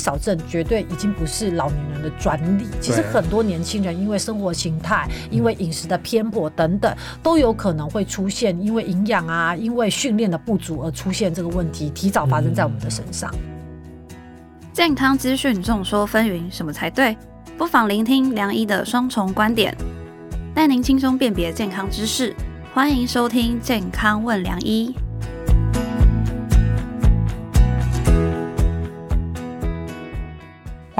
[0.00, 2.64] 少症绝对已经不是老年人的专利。
[2.80, 6.92] 其实很多年轻人因为生活形态、因为饮食的偏颇等等，
[7.22, 13.32] 都有可能会出现因为营养啊、因为训练的不足而出现这个问题，提早发生在我们的身上。
[14.72, 17.16] 健康资讯众说纷纭，什么才对？
[17.58, 19.76] 不妨聆听梁医的双重观点，
[20.54, 22.34] 带您轻松辨别健康知识。
[22.72, 24.94] 欢迎收听《健康问梁医》。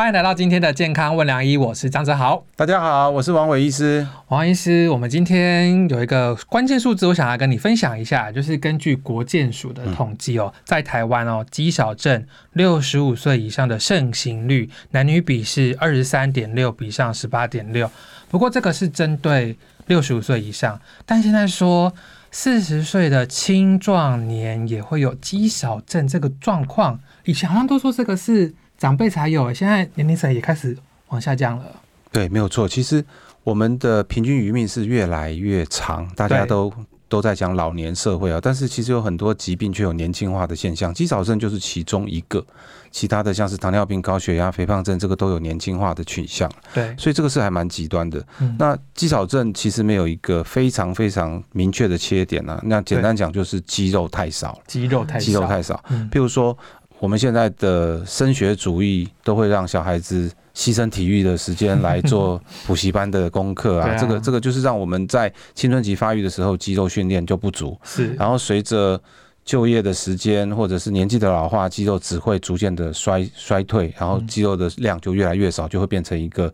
[0.01, 2.43] 欢迎来到今天的健康问良医，我是张泽豪。
[2.57, 4.07] 大家好，我是王伟医师。
[4.29, 17.91] 王医师，我们今天有一个关键数字，我想要跟你分享一下，就是根据国健署的统计哦，在台湾哦，肌少症六十五岁以上的盛行率，男女比是二十三点六比上十八点六。
[18.31, 19.55] 不过这个是针对
[19.87, 21.93] 六十五岁以上，但现在说
[22.31, 28.55] 四十岁的青壮年也会有肌少症这个状况，以前好像都说这个是。
[28.81, 30.75] 长辈才有，现在年龄层也开始
[31.09, 31.67] 往下降了。
[32.11, 32.67] 对，没有错。
[32.67, 33.05] 其实
[33.45, 36.73] 我们的平均余命是越来越长，大家都
[37.07, 38.41] 都在讲老年社会啊。
[38.43, 42.43] 但是其实有很多疾病却有年轻化的现象，肌少症就是其中一个。
[42.91, 46.51] 其他的像是糖尿病、高血压、肥胖症，这个都有年轻化的取向。
[46.75, 48.25] 对，所以这个是还蛮极端的。
[48.59, 52.59] 那肌少症其实没有一个非常非常明确的切点啊。
[52.65, 55.85] 那简单讲就是肌肉太少，肌肉太肌肉太少。
[56.11, 56.57] 譬如说。
[57.01, 69.01] 我们现在的升学主义都会让小孩子牺牲体育的时间来做 补习班的功课啊，这个这个就是让我们在青春期发育的时候肌肉训练就不足，是，然后随着
[69.45, 76.53] 就业的时间或者是年纪的老化，肌肉只会逐渐的衰衰退，然后肌肉的量就越来越少，就会变成一个。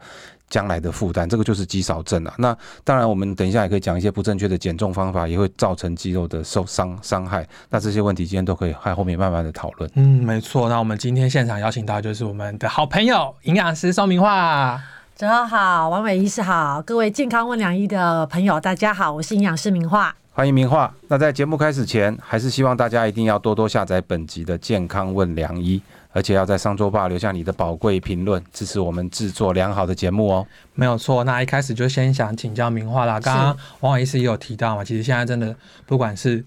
[0.48, 2.34] 将来的负担，这个就是肌少症啊。
[2.38, 7.46] 那当然，我们等一下也可以讲一些不正确的减重方法，也会造成肌肉的受伤伤害。
[7.70, 9.90] 那这些问题今天都可以在后面慢慢的讨论。
[9.94, 10.68] 嗯，没错。
[10.68, 14.80] 那我们今天现场邀请到就是我们的好朋友营养师宋明化。
[15.16, 20.94] 早上好，王伟医师好，各位健康问良医的朋友大家好，我是营养师明化，欢迎明化。
[21.08, 25.80] 那在节目开始前，还是希望大家一定要多多下载本集的健康问良医。
[26.16, 30.46] 而且要在上周吧留下你的宝贵评论，支持我们制作良好的节目哦。
[30.72, 33.20] 没有错，那一开始就先想请教明话啦。
[33.20, 36.42] 刚刚王老师也有提到嘛，其实现在真的不管是，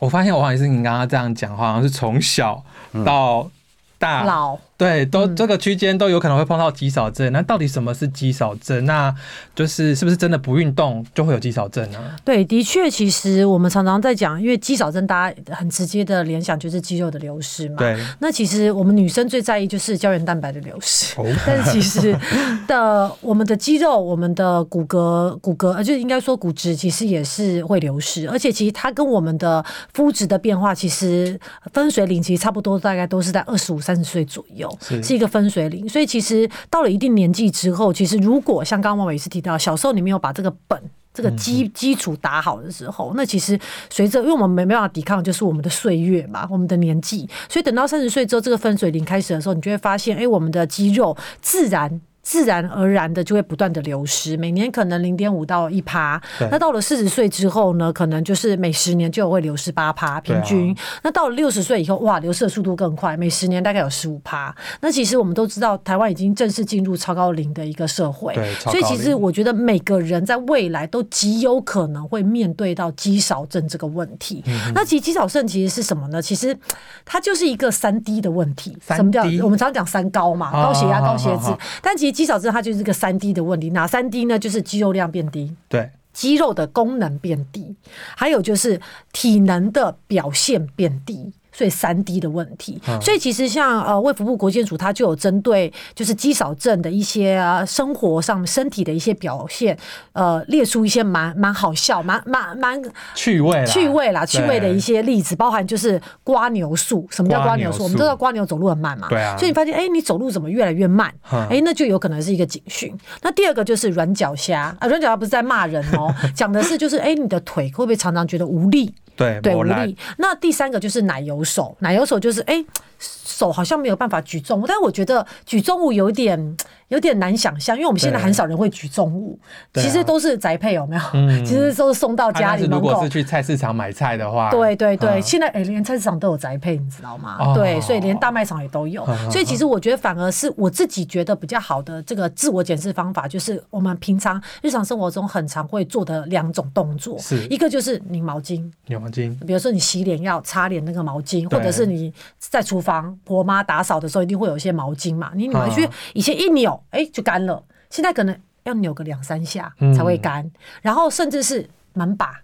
[0.00, 2.64] 我发现王老师你刚刚这样讲话，好像是从小
[3.04, 3.48] 到
[3.96, 4.58] 大老。
[4.82, 7.32] 对，都这个区间都有可能会碰到肌少症。
[7.32, 8.84] 那到底什么是肌少症？
[8.84, 9.14] 那
[9.54, 11.98] 就是是不是真的不运动就会有肌少症呢？
[12.24, 17.76] 对，的确，其实我们常常在讲，因为肌少症大家很直接的联想就是肌肉的流失嘛。
[17.76, 17.96] 对。
[18.18, 21.20] 那其实我们女生最在意就是胶原蛋白的流失。
[21.20, 21.26] 哦。
[21.46, 22.18] 但是其实
[22.66, 28.28] 的我们的肌肉、我们的骨骼、骨骼，呃，就应该说骨质，其实也是会流失。
[28.28, 29.64] 而且其实它跟我们的
[29.94, 31.38] 肤质的变化，其实
[31.72, 34.71] 分水岭其实差不多，大概都是在二十五、三十岁左右。
[34.80, 40.80] 是一个分水岭，所以其实到了一定年纪之后，其实如果像刚刚王伟是提到，小时候你没有把这个本、
[41.12, 43.58] 这个基基础打好的时候，那其实
[43.90, 52.00] 随着因为我们没没办法抵抗，就是我们的岁月嘛，我们的年纪，所以等到三十岁之后，这个分水岭开始的时候，你就会发现，哎，我们的肌肉自然。
[52.22, 56.20] 自然而然的就会不断的流失，每年可能零点五到一趴。
[56.50, 60.74] 那到了四十岁之后呢，可能就是每十年就会流失八趴，平均。
[61.02, 64.54] 那到了六十岁以后，哇，流失的速度更快，每十年大概有十五趴。
[64.80, 68.34] 那其实我们都知道，台湾已经正式进入超高龄的一个社会。
[68.60, 74.44] 所以其实我觉得每个人在未来都极有可能会面对到肌少症这个问题。
[74.74, 76.22] 那其实肌少症其实是什么呢？
[76.22, 76.56] 其实
[77.04, 78.76] 它就是一个三低的问题。
[78.86, 80.52] 什么叫我们常讲三高嘛？
[80.52, 81.52] 高血压、高血脂。
[81.82, 84.38] 但其实肌少症它就是个三低的问题，哪三低呢？
[84.38, 87.74] 就是肌肉量变低，对，肌肉的功能变低，
[88.16, 88.80] 还有就是
[89.12, 91.32] 体能的表现变低。
[91.52, 99.76] 所以三低的问题，所以其实像呃卫福部国健署，它就有针对就是肌少症的一些生活上身体的一些表现，
[100.12, 102.82] 呃列出一些蛮蛮好笑、蛮蛮蛮
[103.14, 107.06] 趣味趣味啦、趣味的一些例子，包含就是瓜牛速。
[107.10, 107.82] 什么叫瓜牛速？
[107.82, 109.36] 我们都知道瓜牛走路很慢嘛，对啊。
[109.36, 111.12] 所以你发现，哎，你走路怎么越来越慢？
[111.30, 112.96] 哎，那就有可能是一个警讯。
[113.20, 118.94] 那第二个就是软脚虾啊，软脚虾不是在骂人哦，讲的是就是哎，你的腿会不会常常觉得无力？
[119.16, 119.96] 对对，无力。
[120.18, 122.64] 那第三个就是奶油手，奶油手就是哎。
[123.04, 126.56] 手好像没有办法举重物，但我觉得举重物有点
[126.92, 129.38] 有点难想象，因为我们现在很少人会举重物，
[129.72, 131.02] 其实都是宅配有没有？
[131.14, 132.66] 嗯，其实都是送到家里。
[132.66, 137.54] 如果是去菜市场买菜的话，对对对，现在哎连菜市场都有宅配，你知道吗？
[137.54, 139.06] 对，所以连大卖场也都有。
[139.30, 147.46] 所以其实我觉得反而是我自己觉得比较好的这个自我检视方法，就是我们平常日常生活中很常会做的两种动作，是。
[147.48, 160.50] 一个就是拧毛巾，毛巾，比如说你洗脸要擦脸那个毛巾，或者是你在厨房婆妈打扫的时候一定会有一些毛巾嘛，你扭回去嗯，以前一扭哎就干了，现在可能要扭个两三下嗯才会干，
[160.80, 162.40] 然后甚至是门把。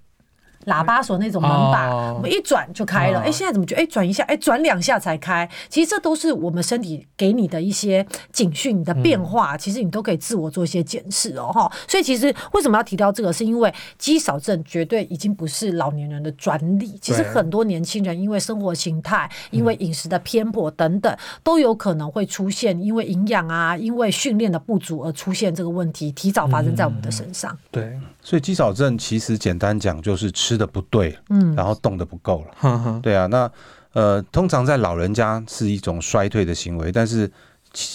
[0.67, 2.15] 喇叭锁那种门把，哦。
[2.17, 3.21] 我们一转就开了。
[3.21, 3.23] 哦。
[3.25, 3.83] 哎、现在怎么觉得？
[3.83, 5.49] 哎转一下，哎转两下才开？
[5.69, 11.71] 其实这都是我们身体给你的一些警讯，你的变化，其实你都可以自我做一些检视哦哈。
[11.87, 27.57] 所以其实为什么要提到这个，是因为肌少症绝对已经不是老年人的专利，其实很多年轻人因为生活形态、因为饮食的偏颇等等，都有可能会出现因为营养啊、因为训练的不足而出现这个问题，提早发生在我们的身上。
[27.71, 33.01] 对，所以肌少症其实简单讲就是吃的不对，嗯，然后动的不够了。
[33.03, 33.51] 对啊，那
[33.95, 37.31] 呃，通常在老人家是一种衰退的行为，但是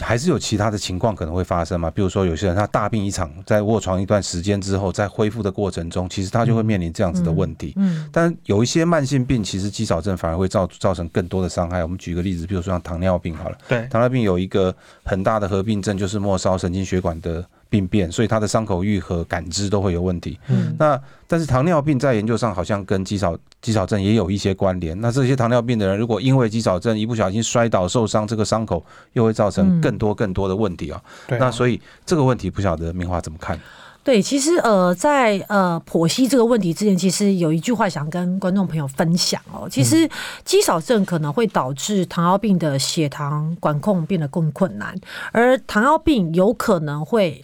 [0.02, 1.92] 还是有其他的情况可能会发生嘛。
[1.92, 7.74] 比如说，有些人他大病一场，在卧床一段时间之后，在恢复的过程中，其实他就会面临这样子的问题。
[7.76, 11.84] 嗯但有一些慢性病，其实肌少症反而会造造成更多的伤害。
[11.84, 20.38] 我们举个例子，比如说像糖尿病好了，对，糖尿病有一个很大的合并症，就是末梢神经血管的病变，所以他的伤口愈合、感知都会有问题。
[20.48, 25.00] 嗯那但是糖尿病在研究上好像跟肌少肌少症也有一些关联。
[25.02, 31.02] 那这些糖尿病的人，如果因为肌少症一不小心摔倒受伤，这个伤口又会造成更多更多的问题啊。
[31.26, 33.60] 对啊，那所以这个问题不晓得明华怎么看？
[34.04, 39.68] 对，其实呃，在呃剖析这个问题之前，其实有一句话想跟观众朋友分享哦。
[39.68, 40.08] 其实
[40.46, 44.94] 肌少症可能会导致糖尿病的血糖管控变得更困难，
[45.32, 47.44] 而糖尿病有可能会。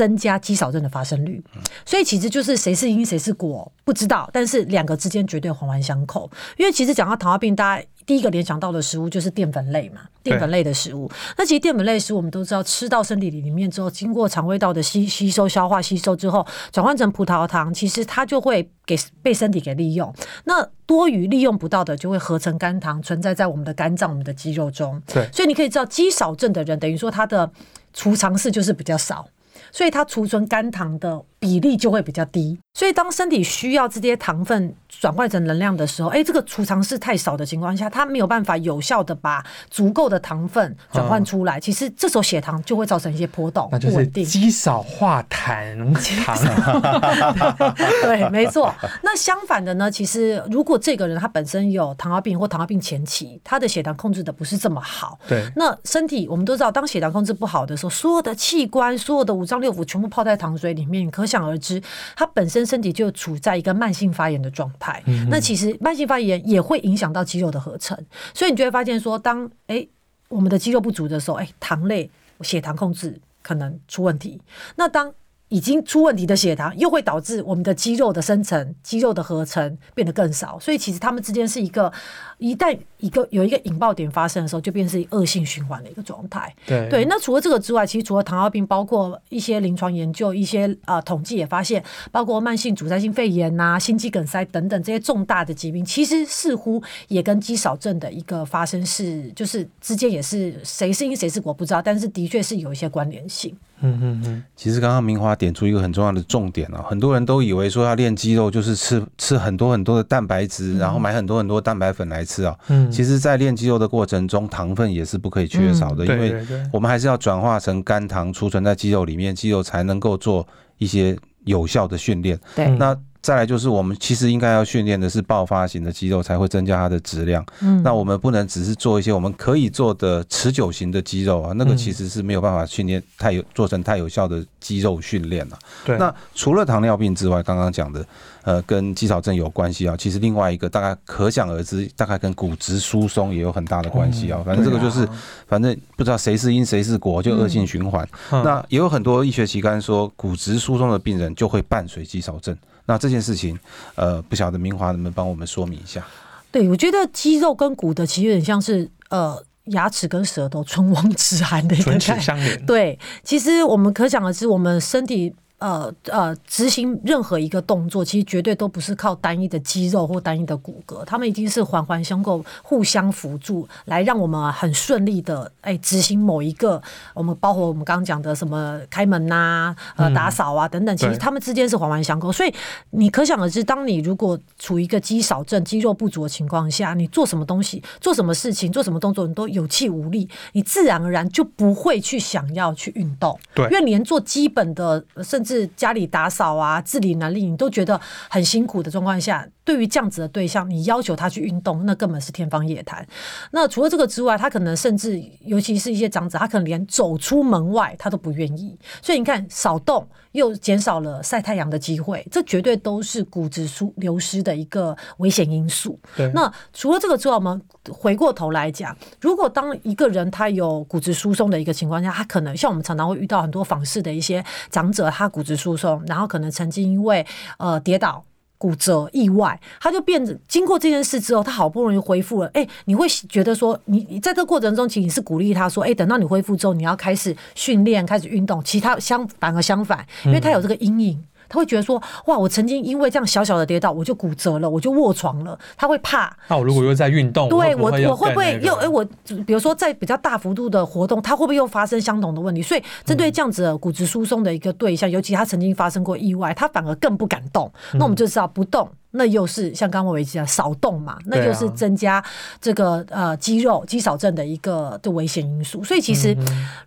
[0.00, 1.44] 增加肌少症的发生率，
[1.84, 6.30] 所以其实就是谁是因谁是果不知道，但是两个之间绝对环环相扣。
[6.56, 11.10] 因为其实讲到糖尿病，大家第一个联想到的食物就是淀粉类嘛，淀粉类的食物。
[11.36, 20.10] 那其实淀粉类食物我们都知道，吃到身体里面之后，经过肠胃道的吸吸收、消化、吸收之后，转换成葡萄糖，其实它就会给被身体给利用。
[20.44, 24.98] 那多余利用不到的，就会合成肝糖，存在在我们的肝脏、我们的肌肉中。
[25.06, 27.52] 对所以你可以知道，肌少症的人，等于说他的
[27.92, 29.28] 储藏室就是比较少。
[29.72, 32.56] 所以它储存肝糖的比例就会比较低。
[32.72, 41.58] 所以当身体需要这些糖分转换成能量的时候，哎，这个储藏室太少的情况下，它没有办法有效的把足够的糖分转换出来。
[41.58, 44.24] 其实这时候血糖就会造成一些波动，那就是不稳定。
[44.24, 45.76] 肌少化痰
[46.24, 48.72] 糖， 对，没错。
[49.02, 61.80] 那相反的呢，其实如果这个人他本身有糖尿病或糖尿病前期，他的血糖控制的不是这么好，对，那身体我们都知道，当血糖控制不好的时候，所有的器官、所有的五脏六腑全部泡在糖水里面，可想而知，
[62.16, 65.00] 他本身身体就处在一个慢性发炎的状态。
[65.30, 67.96] 那其实慢性发炎也会影响到肌肉的合成，
[68.34, 69.86] 所以你就会发现说，当哎
[70.28, 72.10] 我们的肌肉不足的时候，哎糖类
[72.40, 74.42] 血糖控制可能出问题。
[74.74, 75.14] 那当
[75.50, 81.92] 已经出问题的血糖，又会导致我们的肌肉的生成、肌肉的合成变得更少，所以其实它们之间是一个，
[82.38, 86.54] 一旦一个有一个引爆点发生的时候，就变成是恶性循环的一个状态。
[86.64, 103.52] 对对，那除了这个之外，其实除了糖尿病，包括一些临床研究、一些呃统计也发现，包括慢性阻塞性肺炎呐、心肌梗塞等等这些重大的疾病，其实似乎也跟肌少症的一个发生是，就是之间也是谁是因谁是果不知道，但是的确是有一些关联性。
[103.82, 112.56] 嗯嗯嗯，其实刚刚明华点出一个很重要的重点啊，很多人都以为说要练肌肉就是吃吃很多很多的蛋白质，然后买很多很多蛋白粉来吃啊。
[112.68, 112.90] 嗯。
[112.90, 120.46] 其实，在练肌肉的过程中，糖分也是不可以缺少的，对因为我们还是要转化成肝糖，储存在肌肉里面，肌肉才能够做
[120.78, 122.38] 一些有效的训练。
[122.54, 122.66] 对。
[122.66, 127.44] 嗯那再来就是我们其实应该要训练的是爆发型的肌肉，才会增加它的质量。
[127.60, 135.58] 嗯那我们不能只是做一些我们可以做的持久型的肌肉啊，那个嗯其实是没有办法训练太有做成太有效的肌肉训练了。
[135.84, 138.04] 对，那除了糖尿病之外，刚刚讲的
[138.42, 144.38] 呃跟肌少症有关系啊，其实另外一个大概可想而知，大概跟骨质疏松也有很大的关系啊。
[144.38, 145.06] 哦反正这个就是
[145.46, 148.08] 反正不知道谁是因谁是果，就恶性循环。
[148.30, 152.56] 嗯那也有很多医学期刊说，骨质疏松的病人就会伴随肌少症。
[152.90, 153.56] 那这件事情，
[153.94, 156.04] 呃，不晓得明华能不能帮我们说明一下？
[156.50, 162.24] 对，我觉得肌肉跟骨的其实有点像是呃牙齿跟舌头唇亡齿寒的一个唇齿概念。
[162.24, 165.32] 相连，对，其实我们可想而知，我们身体。
[165.60, 176.82] 呃呃，执行任何一个动作，其实绝对都不是靠单一的肌肉或单一的骨骼，他们一定是环环相扣、互相辅助，来让我们很顺利的哎执行某一个
[177.14, 182.32] 我们包括我们刚刚讲的什么开门呐、呃嗯打扫啊等等，其实他们之间是环环相扣。
[182.32, 182.52] 所以
[182.90, 193.38] 你可想而知，当你如果处于一个肌少症、肌肉不足的情况下，你做什么东西、做什么事情、做什么动作，你都有气无力，你自然而然就不会去想要去运动。
[193.54, 203.04] 对因为连做基本的，甚至是家里打扫啊、自理能力，你都觉得很辛苦的状况下，对于这样子的对象，你要求他去运动，那根本是天方夜谭。
[203.50, 208.78] 那除了这个之外，他可能甚至，尤其是一些长者，他可能连走出门外他都不愿意。
[209.02, 215.98] 所以你看，少动又减少了晒太阳的机会，这绝对都是骨质疏流失的一个危险因素。
[216.34, 217.60] 那除了这个之外，我们
[217.90, 227.26] 回过头来讲，如果当一个人他有骨质疏松的一个情况下，他可能像我们常常会遇到很多访视的一些长者，他骨质疏松，然后可能曾经因为
[227.58, 228.24] 呃跌倒。
[228.60, 232.50] 骨折意外，他就变得经过这件事之后，他好不容易恢复了。
[232.52, 238.62] 哎、你会觉得说，你你在这过程中，其实你是鼓励他说，哎、等到你恢复之后，你要开始训练，开始运动。
[238.62, 241.24] 其他相反而相反，因为他有这个阴影。
[241.50, 245.58] 他会觉得说，哇，我曾经因为这样小小的跌倒，我就骨折了，我就卧床了。
[245.76, 249.04] 他会怕，那我如果又在运动，对我，我会不会又哎、我
[249.44, 252.62] 比如说在比较大幅度的活动，他会不会又发生相同的问题？
[252.62, 257.70] 所以针对这样子的骨质疏松的一个对象，尤其他曾经发生过意外，他反而更不敢动。
[257.94, 258.88] 那我们就知道不动。
[259.12, 262.24] 那又是像刚刚我维讲少动嘛，那又是增加
[262.60, 265.82] 这个呃肌肉肌少症的一个的危险因素。
[265.84, 266.36] 所以其实，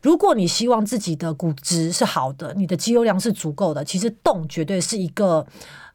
[0.02, 5.46] 如果你希望自己的骨质是好的，你的肌肉量是足够的，其实动绝对是一个。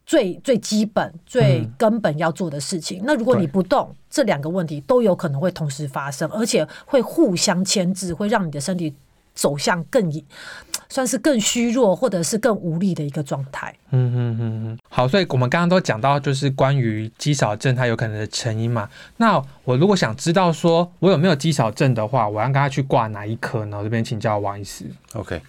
[0.08, 3.02] 最最基本、最根本要做的事情。
[3.04, 8.94] 那如果你不动，这两个问题都有可能会同时发生，而且会互相牵制，会让你的身体
[9.38, 10.10] 走向更
[10.90, 13.72] 算是更虚弱或者是更无力的一个状态。
[13.90, 18.88] 嗯嗯嗯嗯，好，所以我们刚刚都讲到，就是关于肌少症它有可能的成因嘛。
[19.18, 23.78] 那我如果想知道说我有没有肌少症的话，我要跟他去挂哪一科呢？
[23.78, 24.86] 我这边请教王医师。
[25.12, 25.40] OK，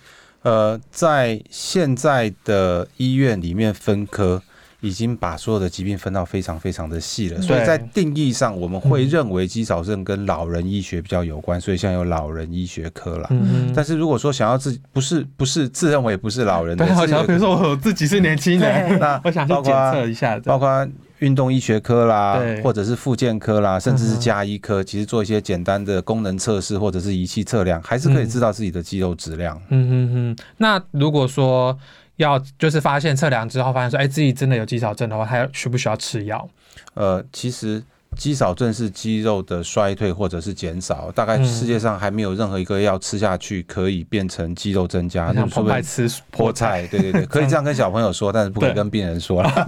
[0.43, 4.43] 呃，在现在的医院里面分科。
[4.81, 13.27] 已经把所有的疾病分到非常非常的细了，所以在定义上，我们会认为肌少症跟老人医学比较有关，所以像有老人医学科啦。
[13.31, 13.71] 嗯。
[13.75, 20.87] 但是如果说想要自不是不是自认为不是老人的，对，好像比如说我自己是年轻人， 那 我想去检测一下，包括
[21.19, 29.61] 运动医学科啦，或者是复健科啦，甚至是嗯哼加医科，其实做一些简单的功能测试或者是仪器测量，还是可以知道自己的肌肉质量。
[29.67, 30.37] 嗯嗯嗯。
[30.55, 31.77] 那如果说
[32.23, 36.47] 要就是发现测量之后发现说，哎，自己真的有肌少症的话，他需不需要吃药？
[36.93, 37.81] 呃，其实
[38.17, 49.65] 肌少症是肌肉的衰退或者是减少，大概嗯世界上还没有任何一个药吃下去可以变成肌肉增加，那除非湃吃菠菜，对对对，可以这样跟小朋友说，但是不可以跟病人说了。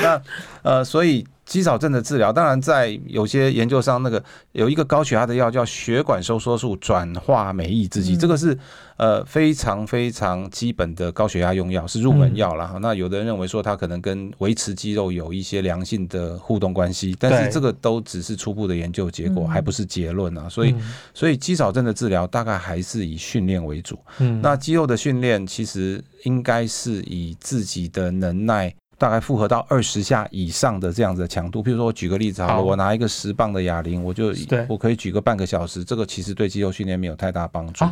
[0.00, 0.22] 那
[0.62, 4.22] 呃，所以肌少症的治疗，当然在有些研究上，那个
[4.52, 8.58] 有一个高血压的药叫血管收缩素转化酶抑制剂，嗯这个是
[8.96, 12.78] 呃非常非常基本的高血压用药，是入门药了哈。
[12.80, 20.48] 那有的人认为说它可能跟维持肌肉有一些良性的互动关系，但是对这个都只是初步的研究结果，嗯还不是结论啊。
[20.48, 23.98] 所以嗯所以肌少症的治疗大概还是以训练为主。
[24.18, 28.74] 嗯那肌肉的训练其实应该是以自己的能耐。
[28.96, 37.84] 大概负荷到二十下以上的这样子的强度，譬如说我举个例子好了，好我拿一个十磅的哑铃，我就对我可以举个半个小时，这个其实对肌肉训练没有太大帮助。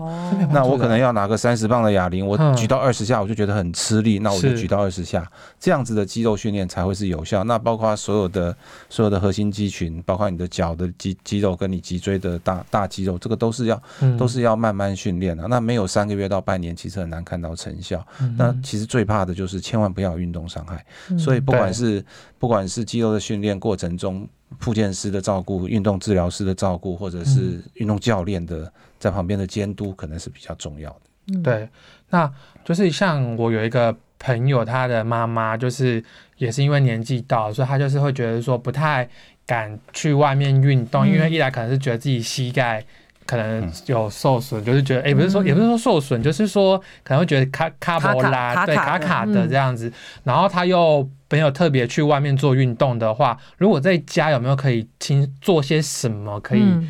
[0.51, 5.29] 那我可能要要拿个三十磅的哑铃，我嗯举到二十下，我就觉得很吃力，那我就举到二十下，
[5.59, 7.43] 这样子的肌肉训练才会是有效。
[7.43, 8.57] 那包括所有的
[8.89, 15.49] 所有的核心肌群，包括你的脚的肌肌肉跟你脊椎的大大肌肉，这个都是要嗯都是要慢慢训练的。
[15.49, 18.01] 那没有三个月到半年，其实很难看到成效。
[18.21, 20.87] 嗯那其实最怕的就是千万不要有运动伤害。
[21.19, 22.05] 所以不管是
[22.39, 24.29] 不管是肌肉的训练过程中，
[24.61, 31.01] 复健师的照顾、运动治疗师的照顾，或者是运动教练的在旁边的监督，可能是比较重要的。
[31.29, 31.69] 嗯，对，
[32.11, 32.31] 那
[32.65, 36.03] 就是像我有一个朋友，他的妈妈就是
[36.37, 39.09] 也是因为年纪到，所以他就是会觉得说不太
[39.47, 42.85] 敢去外面运动，嗯因为一来可能是觉得自己膝盖。
[43.27, 45.47] 可能嗯有受损，就是觉得，哎、不是说，嗯。
[45.47, 49.93] 也不是说受损，就是说可能会觉得卡卡卡卡波拉，对，卡卡的这样子。
[50.25, 56.89] 然后他又没有特别去外面做运动的话，如果在家有没有可以轻做些什么，可以嗯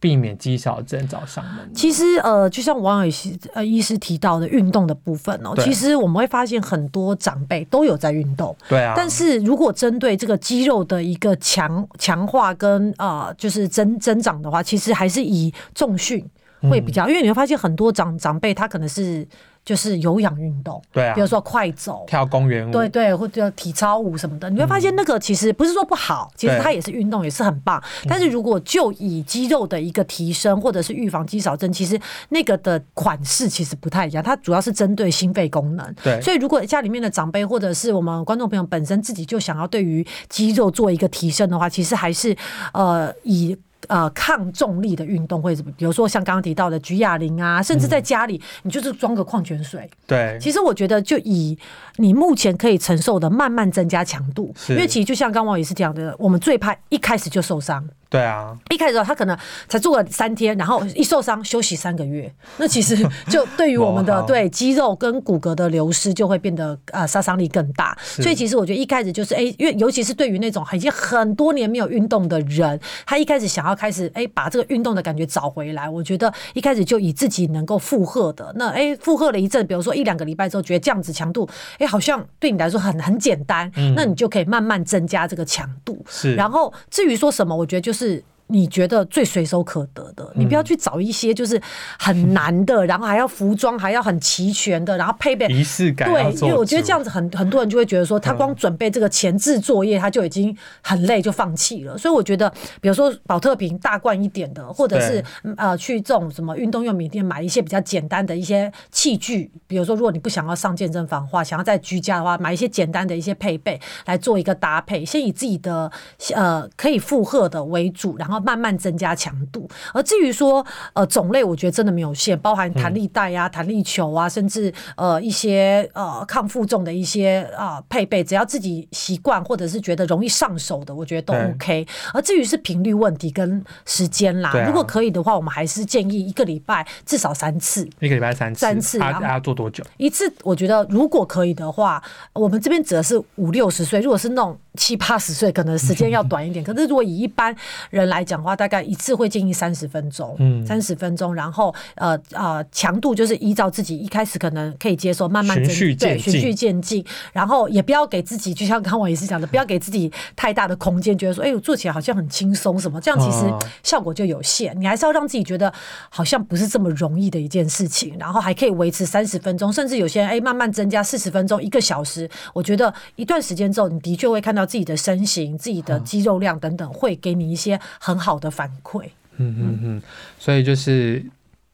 [0.00, 1.70] 避免肌少症找上门？
[1.74, 16.24] 其实呃，就像王伟师呃医师提到的运动的部分哦，其实我们会发现很多长辈都有在运动，对啊，但是如果针对这个肌肉的一个强强化跟呃就是增增长的话，其实还是以重训
[16.62, 19.26] 会比较，因为你会发现很多长长辈他可能是
[19.64, 22.04] 就是有氧运动，对啊比如，说快走。
[22.06, 27.82] 跳公园舞，对对，或者体操舞什么的，你会发现那个其实不是说不好，其实它也是运动，也是很棒。
[28.08, 32.00] 但是如果就以肌肉的一个提升，或者是预防肌少症，其实
[32.30, 35.94] 那个的款式其实不太一样，它主要是针对心肺功能。
[36.02, 42.36] 对所以如果家里面的长辈或者是我们观众朋友本身自己就想要对于肌肉做一个提升的话，其实还是
[42.72, 43.56] 呃以
[43.88, 45.54] 呃抗重力的运动，会？
[45.76, 49.88] 比如说像刚刚提到的举哑铃啊，甚至在家里你就是装个矿泉水。
[50.06, 51.58] 对，其实我觉得就以
[51.96, 54.54] 你目前可以承受的，慢慢增加强度。
[54.68, 57.86] 因为其实就像刚刚王也是讲的，我们最怕一开始就受伤。
[58.10, 59.38] 对啊，一开始他可能
[59.68, 62.96] 才做了三天，然后一受伤休息三个月，那其实
[63.30, 67.96] 就对于我们的对肌肉跟骨骼的流失就会变得呃杀伤力更大。
[68.02, 81.48] 所以其实我觉得一开始就是哎，因为尤其是对于那种已经很多年没有运动的人，他一开始想要开始哎把这个运动的感觉找回来，我觉得一开始就以自己能够负荷的，那哎负荷了一阵，比如说一两个礼拜之后，觉得这样子强度
[81.78, 86.04] 哎好像对你来说很很简单，那你就可以慢慢增加这个强度。
[86.08, 87.99] 是，然后至于说什么，我觉得就是。
[88.00, 91.60] 是你觉得最随手可得的，你不要去找一些就是
[91.98, 101.96] 很难的，然后还要服装还要很齐全的，然后配备仪式感对，做因为我觉得这样子很很多人就会觉得说，他光准备这个前置作业，他就已经很累，就放弃了。
[101.96, 115.90] 所以我觉得，比如说保特瓶大罐一点的，或者是嗯呃去这种什么运动用品店买一些比较简单的一些器具，比如说如果你不想要上健身房的话，想要在居家的话，买一些简单的一些配备来做一个搭配，先以自己的
[116.34, 119.68] 呃可以负荷的为主，然后慢慢增加强度。
[119.92, 131.86] 而至于说呃种类，我觉得真的没有限，包含弹力带啊、弹力球啊，甚至呃一些呃抗负重的一些啊、配备，只要自己习惯或者是觉得容易上手的，我觉得都 OK。
[132.12, 137.88] 而至于是频率问题跟时间啦，啊如果可以的话，我们还是建议一个礼拜至少三次。
[138.00, 139.84] 一个礼拜三次，三次然后啊啊要做多久？
[139.96, 146.64] 一次，我觉得如果可以的话，我们这边指的是五六十岁，如果是那种七八十岁，可能时间要短一点。
[146.64, 147.54] 可是如果以一般
[147.90, 164.78] 人来讲的话，大概一次会建议三十分钟，嗯三十分钟，然后呃呃强度就是依照自己一开始可能可以接受，慢慢增循序对渐进循序渐进，然后也不要给自己，就像刚刚我也是讲的，不要给自己太大的空间，觉得说，哎，我做起来好像很轻松什么，这样其实哦效果就有限。
[164.80, 165.72] 你还是要让自己觉得
[166.08, 172.28] 好像不是这么容易的一件事情，然后还可以维持三十分钟，甚至有些人哎慢慢增加四十分钟、一个小时。
[172.54, 179.04] 我觉得一段时间之后，你的确会看到自己的身形、自己的肌肉量等等，会给你一些很好的反馈。
[179.36, 180.02] 嗯嗯嗯，
[180.38, 181.24] 所以就是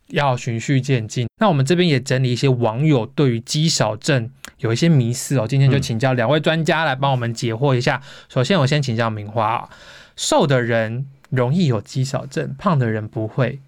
[0.09, 1.27] 要循序渐进。
[1.40, 8.01] 那我们这边也整理一些网友对于肌少症有一些迷思哦，今天就请教两位专家来帮我们解惑一下。
[8.29, 9.68] 首先，我先请教明花啊，
[10.14, 13.59] 瘦的人容易有肌少症，胖的人不会，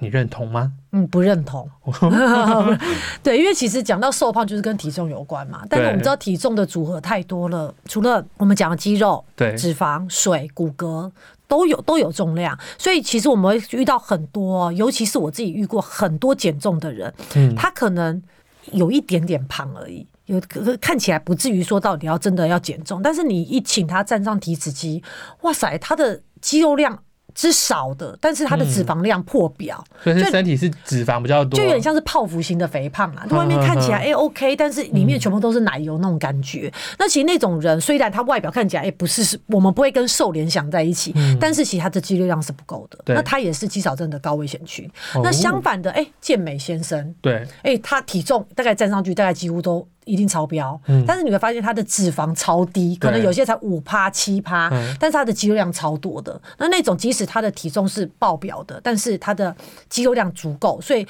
[0.00, 0.72] 你认同吗？
[0.92, 1.68] 嗯，不认同。
[3.22, 5.62] 对，因为其实讲到瘦胖，就是跟体重有关嘛。
[5.68, 11.10] 但是我们知道体重的组合太多了，除了我们讲的肌肉、对，脂肪、水、骨骼
[11.46, 18.20] 都有都有重量，所以其实我们会遇到很多，尤其是我自己遇过很多减重的人，嗯他可能
[18.72, 20.06] 有一点点胖而已。
[20.26, 20.40] 有
[20.80, 25.02] 看起来不至于说到底要真的要减重，但是你一请他站上体脂机，
[25.40, 26.96] 哇塞，他的肌肉量
[27.34, 36.72] 之少的，但是他的脂肪量破表，所以身体是脂肪比较多，就有点像是泡芙型的肥胖啊，外面看起来哎、OK，但是里面全部都是奶油那种感觉。
[36.98, 44.90] 那其实那种人虽然他外表看起来哎、不是是我们不会跟瘦联想在一起，但是其实他的肌肉量是不够的，那他也是肌少症的高危险群。
[45.14, 45.20] 哦。
[45.22, 49.86] 那相反的哎、健美先生，对，哎、他体重大概站上去大概几乎都。
[50.10, 56.40] 一定超标，但是你会发现他的脂肪超低，可能有些才五趴七趴嗯，但是他的肌肉量超多的。
[56.58, 59.54] 那那种即使他的体重是爆表的，但是他的
[59.88, 61.06] 肌肉量足够，所以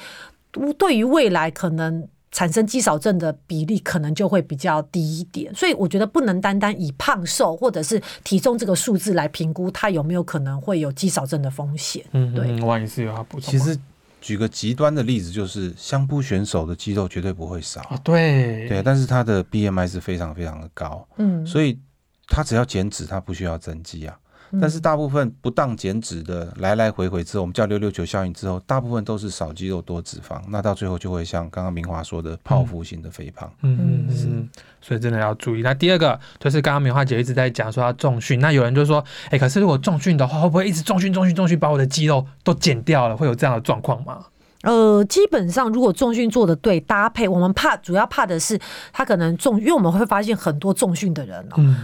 [0.77, 5.53] 对于未来可能产生肌少症的比例可能就会比较低一点。
[5.53, 12.03] 所以我觉得不能单单以胖瘦或者是体重这个数字来评估他有没有可能会有肌少症的风险。
[12.13, 13.51] 嗯，对嗯，王医师有要补充。
[13.51, 13.77] 其实
[14.21, 18.69] 举个极端的例子，就是相扑选手的肌肉绝对不会少，啊，对。
[18.69, 21.79] 对，但是他的 BMI 是非常非常的高，嗯，所以
[22.27, 24.17] 他只要减脂，他不需要增肌啊。
[24.59, 33.49] 但是大部分不当减脂的来来回回之后，我们叫六六九效应之后，大部分都是少肌肉多脂肪，那到最后就会像刚刚明华说的泡芙型的肥胖。
[33.61, 34.49] 嗯嗯嗯，
[34.81, 35.61] 所以真的要注意。
[35.61, 43.15] 那第二个就是刚刚明华姐一直在讲说要重训，那有人就说，哎、可是如果重训的话，会不会一直重训重训重训，把我的肌肉都减掉了？
[43.15, 44.25] 会有这样的状况吗？
[44.63, 48.59] 呃，基本上如果重训做的对，搭配我们怕主要怕的是
[48.93, 51.83] 他可能重，因为我们会发现很多重训的人哦、嗯，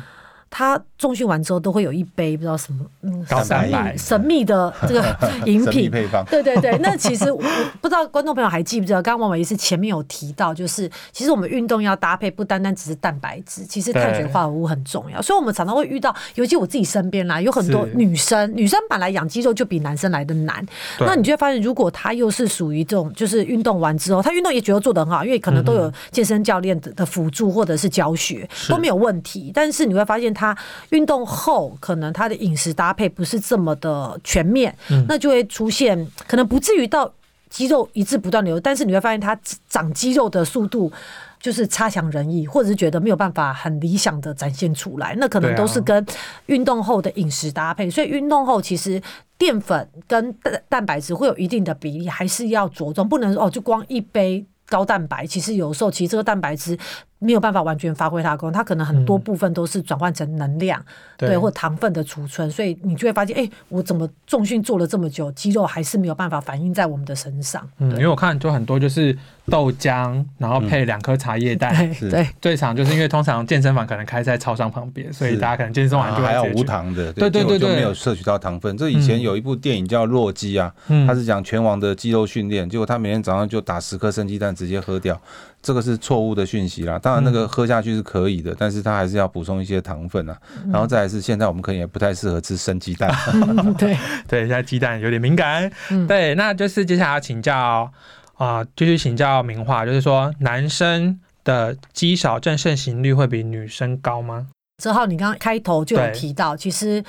[0.58, 3.91] 他重训完之后都会有一杯不知道什么嗯高神蛋白。
[3.91, 5.15] 秘神秘的这个
[5.46, 5.91] 饮品。
[5.91, 15.22] 配方，对对对，那其实我我不知道观众朋友还记不记得，刚刚王伟一是前面有提到，就是其实我们运动要搭配，不单单只是蛋白质，其实碳水化合物很重要。
[15.22, 20.65] 所以我们常常会遇到，尤其我自己身边啦，有很多女生，女生本来养肌肉就比男生来的难，
[21.00, 30.58] 那你就会发现，如果她又是属于这种，就是运动完之后，她运动也觉得做得很好，因为可能都有健身教练的的辅助或者是教学都没有问题，但是你会发现她他
[30.90, 34.76] 运动后可能他的饮食搭配不是这么的全面，
[35.08, 37.12] 那就会出现可能不至于到
[37.50, 39.38] 肌肉一直不断流，但是你会发现他
[39.70, 40.92] 长肌肉的速度。
[41.40, 46.04] 就是差强人意，或者是觉得没有办法很理想的展现出来，那可能都是跟
[46.48, 47.88] 运动后的饮食搭配。
[47.88, 49.00] 所以运动后其实
[49.38, 55.28] 淀粉跟蛋蛋白质会有一定的比例，还是要着重，不能哦就光一杯高蛋白。
[55.28, 56.78] 其实有时候其实这个蛋白质。
[57.20, 60.84] 没有办法完全发挥它的功能，它可能很多部分都是转换成能量，
[61.18, 67.68] 对，或糖分的储存，所以你就会发现，哎，我怎么重训做了这么久，肌肉还是没有办法反映在我们的身上。
[67.80, 71.74] 嗯，因为我看就很多就是豆浆，然后配两颗茶叶蛋，
[72.12, 78.78] 对，最常就是因为通常健身房可能开在超商旁边，所以大家可能健身完就还要无糖的，对对对对，没有摄取到糖分。
[78.78, 80.72] 这以前有一部电影叫《洛基》啊，
[81.08, 85.20] 他是讲拳王的肌肉训练，结果他每天早上就打十颗生鸡蛋直接喝掉。
[85.62, 90.38] 这个是错误的讯息啦，当然那个喝下去是可以的，但是它还是要补充一些糖分啊。
[90.72, 93.13] 然后再来是现在我们可能也不太适合吃生鸡蛋，
[93.78, 95.70] 对 对，现在鸡蛋有点敏感。
[96.08, 97.91] 对，那就是接下来要请教
[98.36, 104.48] 啊，继续请教明话，就是说男生的肌少症盛行率会比女生高吗？
[104.82, 107.04] 泽浩你刚刚开头就有提到，其实。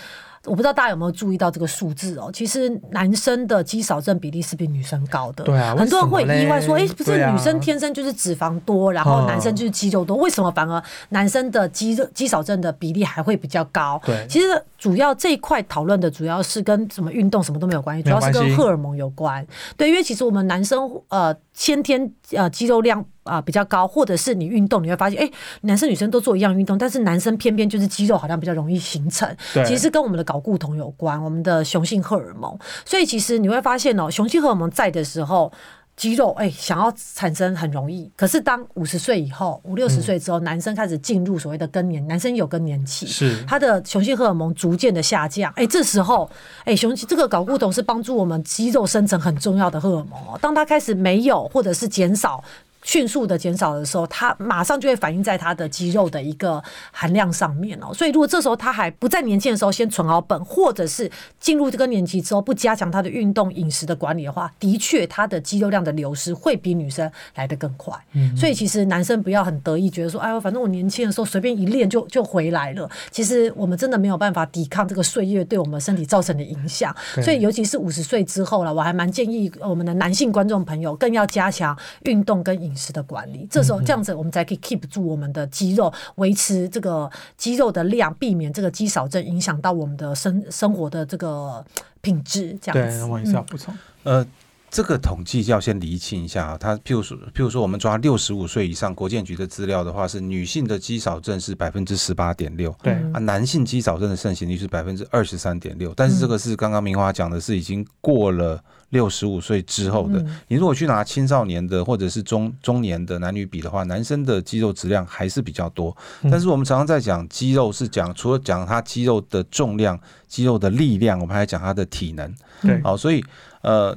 [0.44, 2.30] 我不知道大家有没有注意到这个数字哦？
[2.32, 5.44] 其实男生的肌少症比例是比女生高的。
[5.44, 14.46] 对啊，很多人会意外说：“哎，不是女生天生就是脂肪多，然后男生就是肌肉多，为什么反而男生的肌肉肌少症的比例还会比较高？”对，其实
[14.78, 19.46] 主要这一块讨论的主要是跟什么运动什么都没有关系，主要是跟荷尔蒙有关。
[19.76, 23.04] 对，因为其实我们男生呃先天呃肌肉量。
[23.28, 29.28] 啊，比较高，或者是你运动，你会发现，哎，男生女生都做一样运动，但是男生偏偏就是肌肉好像比较容易形成，
[29.66, 32.58] 其实跟我们的睾固酮有关，我们的雄性荷尔蒙。
[32.84, 35.52] 所以其实你会发现哦，雄性荷尔蒙在的时候。
[35.98, 46.30] 肌肉哎，想要产生很容易，可是当五十岁以后，五六十岁之后，男生开始进入所谓的更年，男生有更年期，是他的雄性荷尔蒙逐渐的下降，哎，这时候
[46.62, 52.44] 哎，雄性这个睾固酮是帮助我们肌肉生成很重要的荷尔蒙哦，当它开始没有或者是减少。
[52.82, 56.62] 迅速的减少的时候，它马上就会反映在它的肌肉的一个
[56.92, 57.92] 含量上面哦。
[57.92, 67.94] 所以如果这时候他还不在年轻的时候先存好本，或者是进入这个年纪之后不加强他的运动饮食的管理的话，的确他的肌肉量的流失会比女生来得更快。
[68.12, 72.88] 嗯所以其实男生不要很得意，觉得说，哎呦，反正我年轻的时候随便一练就就回来了。
[73.10, 76.94] 其实我们真的没有办法抵抗这个岁月对我们身体造成的影响。
[77.22, 82.88] 所以尤其是五十岁之后了，我还蛮建议我们的男性观众朋友更要加强运动跟饮食。
[82.88, 91.62] 的管理，这时候这样子，我们才可以 keep 住我们的肌肉，维持这个肌肉的量，避免这个肌少症影响到我们的生生活的这个
[92.00, 92.56] 品质。
[92.62, 93.76] 这样子，对，我也是要补充。
[94.04, 94.26] 呃，
[94.70, 96.58] 这个统计要先厘清一下啊。
[96.58, 105.92] 它譬如说，譬如说，我们抓六十五岁以上，国建局的资料的话，是女性的肌少症是百分之十八点六，对啊，男性肌少症的盛行率是百分之二十三点六。
[105.94, 108.62] 但是这个是刚刚明华讲的是已经过了。
[108.90, 115.94] 六十五岁之后的，你如果去拿青少年的或者是中中年的男女比的话，男生的肌肉质量还是比较多。
[116.30, 122.34] 但是我们常常在讲肌肉，是讲除了讲他肌肉的重量、肌肉的力量，我们还讲他的体能。
[122.62, 123.22] 对，好，所以
[123.60, 123.94] 呃，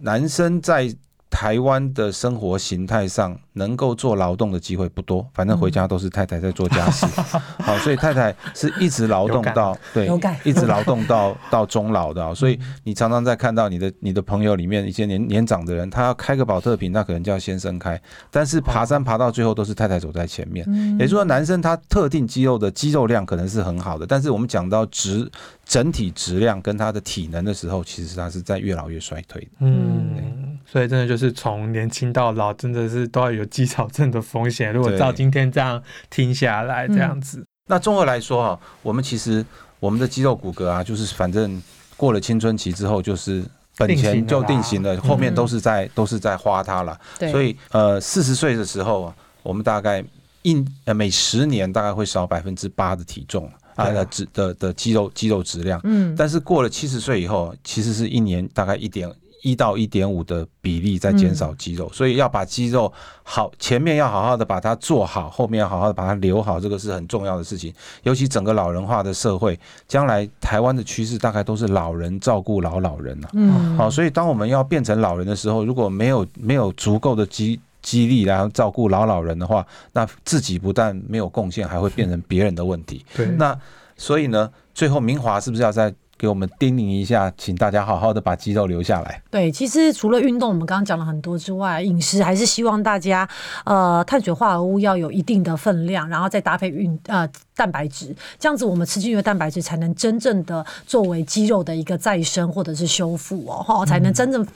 [0.00, 0.96] 男生在。
[1.30, 7.06] 台湾的生活形态上，能够做劳动的机会不多，反正回家都是太太在做家事。
[7.62, 10.08] 好，所以太太是一直劳动到对，
[10.44, 12.34] 一直劳动到 到终老的。
[12.34, 20.64] 所以你常常在看到你的你的朋友里面一些年年长的人，他要开个保特瓶，那可能叫先生开，但是爬山爬到最后都是太太走在前面。
[20.98, 25.30] 也就是说，男生他特定肌肉的肌肉量可能是很好的，但是我们讲到质
[25.64, 29.48] 整体质量跟他的体能的时候，其实他是在越老越衰退的。
[29.60, 30.58] 嗯。
[30.66, 34.72] 所以真的就是从年轻到老，真的是都要有肌少症的风险。
[34.72, 39.44] 如果照今天这样听下来，这样子，那综合来说哈，我们其实
[39.78, 41.62] 我们的肌肉骨骼啊，就是反正
[41.96, 43.44] 过了青春期之后，就是
[43.76, 46.98] 本钱就定型了，后面都是在都是在花它了。
[47.30, 50.04] 所以呃，四十岁的时候啊，我们大概
[50.42, 55.80] 一呃每十年大概会少百分之八的体重啊的脂的的肌肉肌肉质量。
[55.84, 59.10] 嗯，但是过了七十岁以后，其实是一年大概一点。
[59.42, 67.72] 一到一点五的比例在减少肌肉，所以要把肌肉好，前面要好好的把它做好，后面要好好的把它留好，这个是很重要的事情。
[68.02, 73.30] 尤其整个老人化的社会，将来台湾的趋势大概都是老人照顾老老人了。
[73.32, 83.04] 嗯，好，所以当我们要变成老人的时候，如果没有没有足够的肌肌力来照顾老老人的话，那自己不但没有贡献，还会变成别人的问题。
[83.14, 83.58] 对，那
[83.96, 85.94] 所以呢，最后明华是不是要在？
[86.20, 89.22] 给我们叮咛一下，请大家好好的把肌肉留下来。
[89.30, 93.26] 对，其实除了运动，我们刚刚讲了很多之外，饮食还是希望大家，
[93.64, 97.26] 呃，碳水化合物要有一定的分量，然后再搭配运，呃。
[97.60, 104.46] 蛋白质，这样子我们吃进去的蛋白质才能真正的作为肌肉的一个再生或者是修复哦，哈，才能真正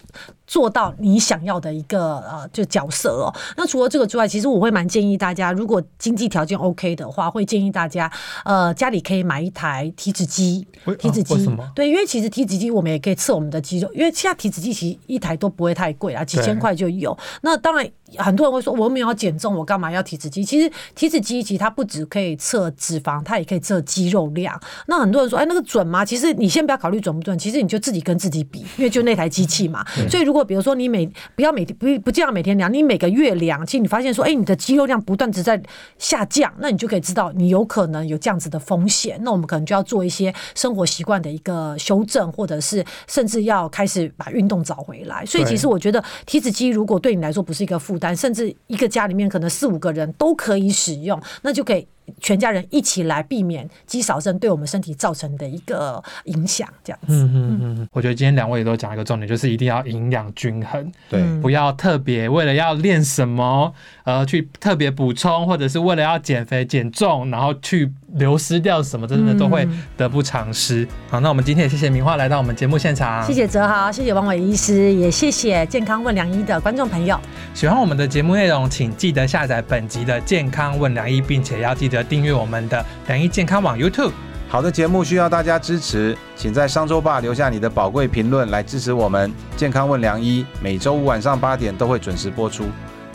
[0.46, 3.28] 做到你想要的一个呃就角色哦。
[3.58, 8.10] 那除了这个之外，其实我会蛮建议大家，如果经济条件 OK 的话，会建议大家
[8.46, 10.66] 呃家里可以买一台体脂机，
[10.98, 17.14] 体脂机对，因为其实体脂机我们也可以测我们的肌肉，因为现在体脂机其实一台都不会太贵啊，几千块就有。
[17.42, 17.86] 那当然。
[18.16, 20.44] 很多人会说，我没有要减重，我干嘛要体脂机？
[20.44, 24.58] 其实体脂机其实它不只可以测脂肪，它也可以测肌肉量。
[24.86, 26.04] 那很多人说，哎，那个准吗？
[26.04, 29.84] 其实你先不要考虑准不准，其实你就自己跟自己比，因为就那台机器嘛。
[30.08, 35.60] 所以如果比如说你每不要每天不不这样每天量，你每个月量，其实你发现说，哎，你的肌肉量不断的在
[35.98, 39.18] 下降，那你就可以知道你有可能有这样子的风险。
[39.22, 45.24] 那我们可能就要做一些生活习惯的一个修正，或者是甚至要开始把运动找回来。
[45.26, 51.86] 所以其实我觉得体脂机如果对你来说不是一个负担，甚至一个家里面可能四五个人都可以使用，那就可以
[52.20, 56.68] 全家人一起来避免肌少症对我们身体造成的一个影响。
[56.82, 63.72] 这样子，嗯嗯嗯，我觉得今天两位也都讲一个重点，就是一定要营养均衡，对，不要特别为了要练什么
[64.04, 67.92] 呃去特别补充，或者是为了要减肥减重，然后去。
[68.14, 70.86] 流失掉什么，真的都会得不偿失。
[71.08, 77.18] 好，那我们今天也谢谢明花来到我们节目现场，谢谢哲豪，谢谢王伟医师，也谢谢健康问良医的观众朋友。
[77.54, 84.12] 喜欢我们的节目内容，请记得下载本集的健康问良医，并且要记得订阅我们的良医健康网 YouTube。
[84.46, 89.32] 好的节目需要大家支持，请在商周吧留下你的宝贵评论来支持我们。
[89.56, 92.64] 健康问良医每周五晚上八点都会准时播出，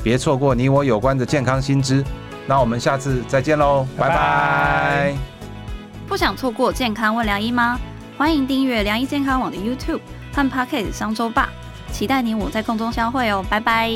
[0.03, 2.03] 别错过你我有关的健康新知。
[2.47, 5.15] 那我们下次再见喽，拜拜！
[6.07, 7.79] 不想错过健康问良医吗？
[8.17, 10.01] 欢迎订阅良医健康网的 YouTube
[10.33, 11.49] 和 Pocket 商周吧，
[11.91, 13.89] 期待你我在空中相会哦，拜拜！